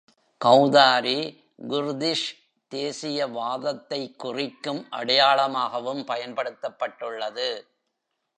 கௌதாரி 0.41 1.19
Kurdish 1.69 2.29
தேசியவாதத்தை 2.71 4.15
குறிக்கும் 4.15 4.87
அடையாளமாகவும் 4.91 6.03
பயன்படுத்தப்பட்டுள்ளது. 6.05 7.49